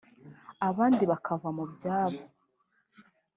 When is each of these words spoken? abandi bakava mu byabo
abandi 0.69 1.03
bakava 1.11 1.49
mu 1.57 1.65
byabo 1.73 2.21